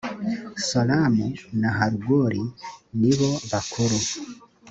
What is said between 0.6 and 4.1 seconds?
solamu na harugoli nibo bakuru.